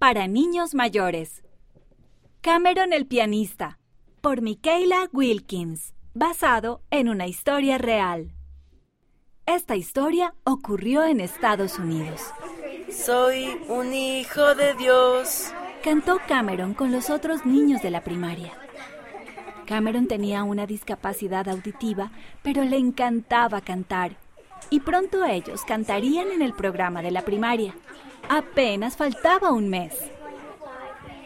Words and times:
para 0.00 0.28
niños 0.28 0.74
mayores. 0.74 1.44
Cameron 2.40 2.94
el 2.94 3.06
pianista, 3.06 3.78
por 4.22 4.40
Michaela 4.40 5.10
Wilkins, 5.12 5.92
basado 6.14 6.80
en 6.90 7.10
una 7.10 7.26
historia 7.26 7.76
real. 7.76 8.32
Esta 9.44 9.76
historia 9.76 10.34
ocurrió 10.44 11.04
en 11.04 11.20
Estados 11.20 11.78
Unidos. 11.78 12.22
Soy 12.90 13.60
un 13.68 13.92
hijo 13.92 14.54
de 14.54 14.72
Dios. 14.72 15.52
Cantó 15.84 16.18
Cameron 16.26 16.72
con 16.72 16.92
los 16.92 17.10
otros 17.10 17.44
niños 17.44 17.82
de 17.82 17.90
la 17.90 18.02
primaria. 18.02 18.54
Cameron 19.66 20.06
tenía 20.08 20.44
una 20.44 20.64
discapacidad 20.64 21.46
auditiva, 21.46 22.10
pero 22.42 22.64
le 22.64 22.78
encantaba 22.78 23.60
cantar. 23.60 24.16
Y 24.70 24.80
pronto 24.80 25.26
ellos 25.26 25.60
cantarían 25.66 26.30
en 26.30 26.40
el 26.40 26.54
programa 26.54 27.02
de 27.02 27.10
la 27.10 27.20
primaria. 27.20 27.74
Apenas 28.32 28.96
faltaba 28.96 29.50
un 29.50 29.68
mes. 29.68 29.92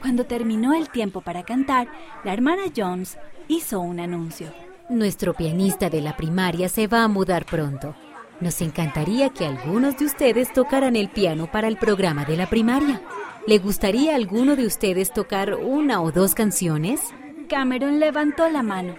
Cuando 0.00 0.24
terminó 0.24 0.72
el 0.72 0.88
tiempo 0.88 1.20
para 1.20 1.42
cantar, 1.42 1.88
la 2.24 2.32
hermana 2.32 2.62
Jones 2.74 3.18
hizo 3.48 3.80
un 3.80 4.00
anuncio. 4.00 4.48
Nuestro 4.88 5.34
pianista 5.34 5.90
de 5.90 6.00
la 6.00 6.16
primaria 6.16 6.70
se 6.70 6.86
va 6.86 7.04
a 7.04 7.08
mudar 7.08 7.44
pronto. 7.44 7.94
Nos 8.40 8.62
encantaría 8.62 9.28
que 9.28 9.44
algunos 9.44 9.98
de 9.98 10.06
ustedes 10.06 10.50
tocaran 10.54 10.96
el 10.96 11.10
piano 11.10 11.50
para 11.52 11.68
el 11.68 11.76
programa 11.76 12.24
de 12.24 12.38
la 12.38 12.46
primaria. 12.46 13.02
¿Le 13.46 13.58
gustaría 13.58 14.12
a 14.12 14.16
alguno 14.16 14.56
de 14.56 14.64
ustedes 14.64 15.12
tocar 15.12 15.52
una 15.52 16.00
o 16.00 16.12
dos 16.12 16.34
canciones? 16.34 17.12
Cameron 17.46 18.00
levantó 18.00 18.48
la 18.48 18.62
mano. 18.62 18.94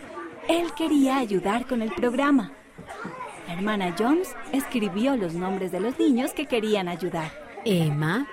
Él 0.47 0.67
quería 0.77 1.17
ayudar 1.17 1.65
con 1.65 1.81
el 1.81 1.91
programa. 1.93 2.51
La 3.47 3.53
hermana 3.55 3.95
Jones 3.97 4.35
escribió 4.51 5.15
los 5.15 5.33
nombres 5.33 5.71
de 5.71 5.79
los 5.79 5.97
niños 5.97 6.33
que 6.33 6.45
querían 6.45 6.89
ayudar. 6.89 7.46
Emma, 7.65 8.27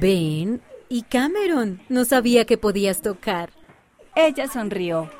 Ben 0.00 0.60
y 0.88 1.02
Cameron. 1.02 1.80
No 1.88 2.04
sabía 2.04 2.44
que 2.44 2.58
podías 2.58 3.02
tocar. 3.02 3.50
Ella 4.14 4.48
sonrió. 4.48 5.10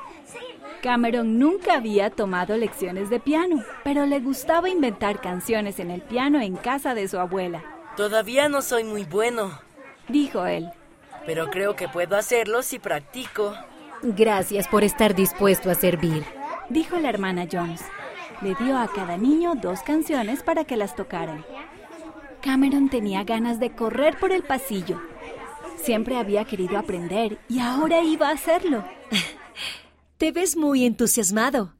Cameron 0.81 1.39
nunca 1.39 1.75
había 1.75 2.09
tomado 2.09 2.55
lecciones 2.55 3.09
de 3.09 3.19
piano, 3.19 3.63
pero 3.83 4.05
le 4.05 4.19
gustaba 4.19 4.69
inventar 4.69 5.21
canciones 5.21 5.79
en 5.79 5.91
el 5.91 6.01
piano 6.01 6.39
en 6.39 6.55
casa 6.55 6.93
de 6.93 7.07
su 7.07 7.17
abuela. 7.19 7.63
Todavía 7.95 8.47
no 8.47 8.61
soy 8.61 8.83
muy 8.83 9.03
bueno, 9.03 9.59
dijo 10.07 10.45
él. 10.45 10.69
Pero 11.25 11.49
creo 11.49 11.75
que 11.75 11.89
puedo 11.89 12.15
hacerlo 12.15 12.61
si 12.61 12.79
practico. 12.79 13.53
Gracias 14.01 14.67
por 14.67 14.83
estar 14.83 15.15
dispuesto 15.15 15.71
a 15.71 15.75
servir, 15.75 16.23
dijo 16.69 16.97
la 16.99 17.09
hermana 17.09 17.47
Jones. 17.51 17.81
Le 18.41 18.53
dio 18.55 18.77
a 18.77 18.87
cada 18.87 19.17
niño 19.17 19.55
dos 19.55 19.81
canciones 19.81 20.43
para 20.43 20.63
que 20.63 20.77
las 20.77 20.95
tocaran. 20.95 21.43
Cameron 22.41 22.89
tenía 22.89 23.23
ganas 23.23 23.59
de 23.59 23.75
correr 23.75 24.17
por 24.19 24.31
el 24.31 24.43
pasillo. 24.43 25.01
Siempre 25.77 26.17
había 26.17 26.45
querido 26.45 26.77
aprender 26.77 27.39
y 27.47 27.59
ahora 27.59 28.01
iba 28.01 28.29
a 28.29 28.33
hacerlo. 28.33 28.83
Te 30.17 30.31
ves 30.31 30.57
muy 30.57 30.85
entusiasmado. 30.85 31.73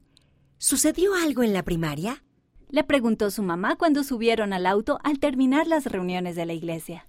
¿Sucedió 0.58 1.14
algo 1.14 1.42
en 1.42 1.52
la 1.52 1.62
primaria? 1.62 2.22
Le 2.70 2.84
preguntó 2.84 3.30
su 3.30 3.42
mamá 3.42 3.76
cuando 3.76 4.04
subieron 4.04 4.52
al 4.52 4.66
auto 4.66 4.98
al 5.02 5.18
terminar 5.18 5.66
las 5.66 5.86
reuniones 5.86 6.36
de 6.36 6.46
la 6.46 6.52
iglesia. 6.52 7.06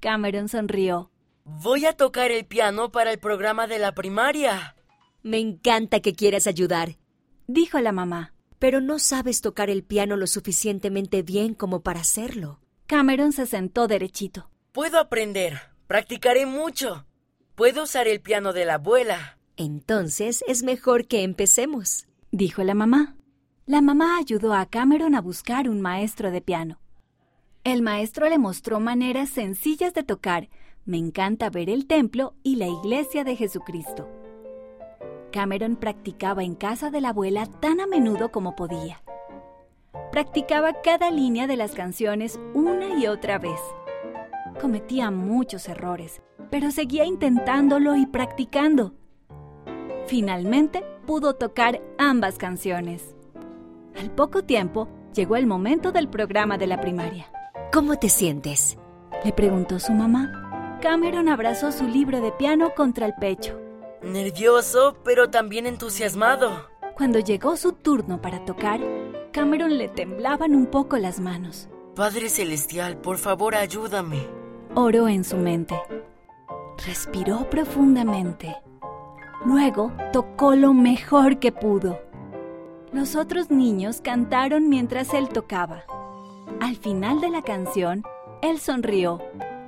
Cameron 0.00 0.48
sonrió. 0.48 1.10
Voy 1.44 1.86
a 1.86 1.94
tocar 1.94 2.30
el 2.30 2.44
piano 2.44 2.92
para 2.92 3.10
el 3.10 3.18
programa 3.18 3.66
de 3.66 3.78
la 3.78 3.92
primaria. 3.94 4.76
Me 5.22 5.38
encanta 5.38 6.00
que 6.00 6.14
quieras 6.14 6.46
ayudar, 6.46 6.96
dijo 7.46 7.78
la 7.80 7.92
mamá. 7.92 8.34
Pero 8.60 8.82
no 8.82 8.98
sabes 8.98 9.40
tocar 9.40 9.70
el 9.70 9.82
piano 9.82 10.16
lo 10.16 10.26
suficientemente 10.26 11.22
bien 11.22 11.54
como 11.54 11.80
para 11.80 12.00
hacerlo. 12.00 12.60
Cameron 12.90 13.30
se 13.30 13.46
sentó 13.46 13.86
derechito. 13.86 14.50
Puedo 14.72 14.98
aprender. 14.98 15.60
Practicaré 15.86 16.44
mucho. 16.44 17.06
Puedo 17.54 17.84
usar 17.84 18.08
el 18.08 18.20
piano 18.20 18.52
de 18.52 18.64
la 18.64 18.74
abuela. 18.74 19.38
Entonces 19.56 20.42
es 20.48 20.64
mejor 20.64 21.06
que 21.06 21.22
empecemos, 21.22 22.08
dijo 22.32 22.64
la 22.64 22.74
mamá. 22.74 23.14
La 23.64 23.80
mamá 23.80 24.16
ayudó 24.18 24.54
a 24.54 24.66
Cameron 24.66 25.14
a 25.14 25.20
buscar 25.20 25.68
un 25.68 25.80
maestro 25.80 26.32
de 26.32 26.40
piano. 26.40 26.80
El 27.62 27.82
maestro 27.82 28.28
le 28.28 28.38
mostró 28.38 28.80
maneras 28.80 29.28
sencillas 29.28 29.94
de 29.94 30.02
tocar. 30.02 30.48
Me 30.84 30.96
encanta 30.96 31.48
ver 31.48 31.70
el 31.70 31.86
templo 31.86 32.34
y 32.42 32.56
la 32.56 32.66
iglesia 32.66 33.22
de 33.22 33.36
Jesucristo. 33.36 34.10
Cameron 35.30 35.76
practicaba 35.76 36.42
en 36.42 36.56
casa 36.56 36.90
de 36.90 37.00
la 37.00 37.10
abuela 37.10 37.46
tan 37.46 37.78
a 37.80 37.86
menudo 37.86 38.32
como 38.32 38.56
podía 38.56 39.00
practicaba 40.10 40.74
cada 40.82 41.10
línea 41.10 41.46
de 41.46 41.56
las 41.56 41.72
canciones 41.72 42.38
una 42.54 42.98
y 42.98 43.06
otra 43.06 43.38
vez. 43.38 43.60
Cometía 44.60 45.10
muchos 45.10 45.68
errores, 45.68 46.20
pero 46.50 46.70
seguía 46.70 47.04
intentándolo 47.04 47.96
y 47.96 48.06
practicando. 48.06 48.94
Finalmente 50.06 50.84
pudo 51.06 51.34
tocar 51.34 51.80
ambas 51.98 52.36
canciones. 52.36 53.14
Al 53.98 54.10
poco 54.10 54.42
tiempo 54.42 54.88
llegó 55.14 55.36
el 55.36 55.46
momento 55.46 55.92
del 55.92 56.08
programa 56.08 56.58
de 56.58 56.66
la 56.66 56.80
primaria. 56.80 57.30
¿Cómo 57.72 57.96
te 57.96 58.08
sientes? 58.08 58.76
Le 59.24 59.32
preguntó 59.32 59.78
su 59.78 59.92
mamá. 59.92 60.78
Cameron 60.82 61.28
abrazó 61.28 61.72
su 61.72 61.86
libro 61.86 62.20
de 62.20 62.32
piano 62.32 62.72
contra 62.74 63.06
el 63.06 63.14
pecho. 63.14 63.58
Nervioso, 64.02 64.96
pero 65.04 65.30
también 65.30 65.66
entusiasmado. 65.66 66.68
Cuando 66.96 67.18
llegó 67.18 67.56
su 67.56 67.72
turno 67.72 68.20
para 68.20 68.44
tocar, 68.44 68.80
Cameron 69.32 69.78
le 69.78 69.88
temblaban 69.88 70.54
un 70.56 70.66
poco 70.66 70.96
las 70.98 71.20
manos. 71.20 71.68
Padre 71.94 72.28
Celestial, 72.28 72.96
por 72.96 73.18
favor 73.18 73.54
ayúdame. 73.54 74.26
Oró 74.74 75.08
en 75.08 75.22
su 75.22 75.36
mente. 75.36 75.80
Respiró 76.86 77.48
profundamente. 77.48 78.56
Luego 79.44 79.92
tocó 80.12 80.54
lo 80.56 80.74
mejor 80.74 81.38
que 81.38 81.52
pudo. 81.52 82.00
Los 82.92 83.14
otros 83.14 83.50
niños 83.50 84.00
cantaron 84.00 84.68
mientras 84.68 85.14
él 85.14 85.28
tocaba. 85.28 85.84
Al 86.60 86.76
final 86.76 87.20
de 87.20 87.30
la 87.30 87.42
canción, 87.42 88.02
él 88.42 88.58
sonrió. 88.58 89.22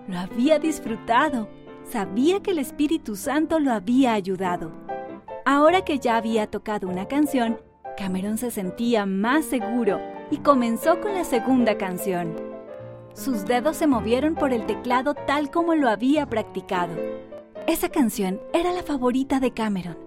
Lo 0.08 0.18
había 0.18 0.58
disfrutado. 0.58 1.48
Sabía 1.84 2.40
que 2.40 2.50
el 2.50 2.58
Espíritu 2.58 3.14
Santo 3.14 3.60
lo 3.60 3.72
había 3.72 4.14
ayudado. 4.14 4.72
Ahora 5.44 5.84
que 5.84 5.98
ya 5.98 6.16
había 6.16 6.48
tocado 6.48 6.88
una 6.88 7.06
canción, 7.06 7.58
Cameron 7.96 8.38
se 8.38 8.50
sentía 8.50 9.06
más 9.06 9.44
seguro 9.44 10.00
y 10.30 10.38
comenzó 10.38 11.00
con 11.00 11.14
la 11.14 11.24
segunda 11.24 11.76
canción. 11.76 12.34
Sus 13.14 13.44
dedos 13.44 13.76
se 13.76 13.86
movieron 13.86 14.34
por 14.34 14.52
el 14.52 14.66
teclado 14.66 15.14
tal 15.14 15.50
como 15.50 15.74
lo 15.74 15.88
había 15.88 16.26
practicado. 16.26 16.94
Esa 17.66 17.90
canción 17.90 18.40
era 18.52 18.72
la 18.72 18.82
favorita 18.82 19.38
de 19.38 19.52
Cameron. 19.52 19.98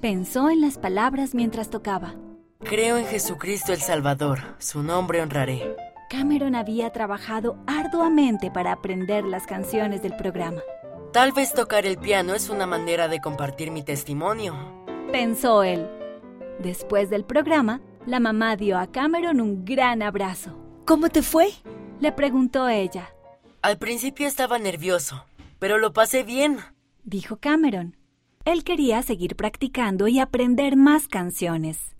Pensó 0.00 0.50
en 0.50 0.60
las 0.60 0.78
palabras 0.78 1.34
mientras 1.34 1.70
tocaba. 1.70 2.14
Creo 2.60 2.98
en 2.98 3.06
Jesucristo 3.06 3.72
el 3.72 3.80
Salvador, 3.80 4.40
su 4.58 4.82
nombre 4.82 5.22
honraré. 5.22 5.76
Cameron 6.10 6.54
había 6.54 6.90
trabajado 6.90 7.56
arduamente 7.66 8.50
para 8.50 8.72
aprender 8.72 9.24
las 9.24 9.46
canciones 9.46 10.02
del 10.02 10.16
programa. 10.16 10.60
Tal 11.12 11.32
vez 11.32 11.52
tocar 11.54 11.86
el 11.86 11.98
piano 11.98 12.34
es 12.34 12.50
una 12.50 12.66
manera 12.66 13.08
de 13.08 13.20
compartir 13.20 13.70
mi 13.70 13.82
testimonio, 13.82 14.54
pensó 15.10 15.62
él. 15.62 15.97
Después 16.58 17.08
del 17.08 17.24
programa, 17.24 17.80
la 18.04 18.18
mamá 18.18 18.56
dio 18.56 18.78
a 18.78 18.88
Cameron 18.90 19.40
un 19.40 19.64
gran 19.64 20.02
abrazo. 20.02 20.58
¿Cómo 20.84 21.08
te 21.08 21.22
fue? 21.22 21.50
le 22.00 22.12
preguntó 22.12 22.68
ella. 22.68 23.12
Al 23.62 23.78
principio 23.78 24.26
estaba 24.26 24.58
nervioso, 24.58 25.24
pero 25.58 25.78
lo 25.78 25.92
pasé 25.92 26.22
bien, 26.22 26.58
dijo 27.04 27.36
Cameron. 27.36 27.96
Él 28.44 28.64
quería 28.64 29.02
seguir 29.02 29.36
practicando 29.36 30.08
y 30.08 30.20
aprender 30.20 30.76
más 30.76 31.06
canciones. 31.06 31.96